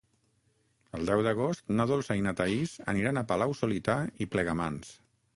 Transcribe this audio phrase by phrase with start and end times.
[0.99, 4.91] El deu d'agost na Dolça i na Thaís aniran a Palau-solità i Plegamans.